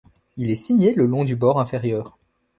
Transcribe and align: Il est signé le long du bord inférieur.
Il 0.35 0.49
est 0.49 0.55
signé 0.55 0.95
le 0.95 1.05
long 1.05 1.25
du 1.25 1.35
bord 1.35 1.59
inférieur. 1.59 2.17